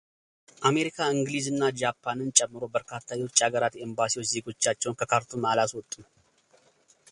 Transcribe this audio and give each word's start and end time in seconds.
አሜሪካ 0.69 0.97
እንግሊዝ 1.15 1.45
እና 1.51 1.63
ጃፓንን 1.81 2.31
ጨምሮ 2.37 2.61
በርካታ 2.77 3.07
የውጭ 3.19 3.37
አገራት 3.47 3.75
ኤምባሲዎች 3.85 4.27
ዜጎቻቸውን 4.33 4.97
ከካርቱም 4.99 5.45
አላስወጡም። 5.51 6.05